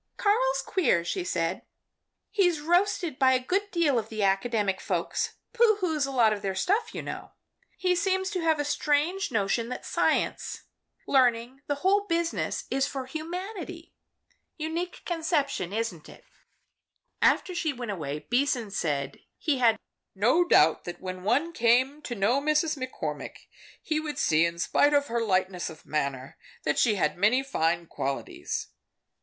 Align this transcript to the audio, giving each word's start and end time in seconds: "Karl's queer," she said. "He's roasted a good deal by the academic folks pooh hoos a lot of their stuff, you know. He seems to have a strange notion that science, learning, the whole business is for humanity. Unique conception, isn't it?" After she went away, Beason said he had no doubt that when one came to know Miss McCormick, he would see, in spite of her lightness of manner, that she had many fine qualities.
"Karl's 0.17 0.63
queer," 0.63 1.05
she 1.05 1.23
said. 1.23 1.61
"He's 2.31 2.59
roasted 2.59 3.17
a 3.21 3.37
good 3.37 3.69
deal 3.69 4.01
by 4.01 4.01
the 4.07 4.23
academic 4.23 4.81
folks 4.81 5.33
pooh 5.53 5.75
hoos 5.79 6.07
a 6.07 6.11
lot 6.11 6.33
of 6.33 6.41
their 6.41 6.55
stuff, 6.55 6.95
you 6.95 7.03
know. 7.03 7.33
He 7.77 7.93
seems 7.93 8.31
to 8.31 8.41
have 8.41 8.59
a 8.59 8.65
strange 8.65 9.31
notion 9.31 9.69
that 9.69 9.85
science, 9.85 10.63
learning, 11.05 11.61
the 11.67 11.75
whole 11.85 12.07
business 12.07 12.65
is 12.71 12.87
for 12.87 13.05
humanity. 13.05 13.93
Unique 14.57 15.03
conception, 15.05 15.71
isn't 15.71 16.09
it?" 16.09 16.25
After 17.21 17.53
she 17.53 17.71
went 17.71 17.91
away, 17.91 18.25
Beason 18.27 18.71
said 18.71 19.19
he 19.37 19.59
had 19.59 19.77
no 20.15 20.43
doubt 20.43 20.83
that 20.85 20.99
when 20.99 21.21
one 21.21 21.53
came 21.53 22.01
to 22.01 22.15
know 22.15 22.41
Miss 22.41 22.63
McCormick, 22.73 23.35
he 23.83 23.99
would 23.99 24.17
see, 24.17 24.47
in 24.47 24.57
spite 24.57 24.95
of 24.95 25.09
her 25.09 25.21
lightness 25.21 25.69
of 25.69 25.85
manner, 25.85 26.39
that 26.63 26.79
she 26.79 26.95
had 26.95 27.19
many 27.19 27.43
fine 27.43 27.85
qualities. 27.85 28.69